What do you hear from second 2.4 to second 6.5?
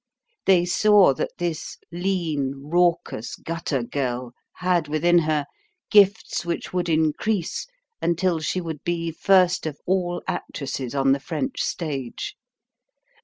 raucous gutter girl had within her gifts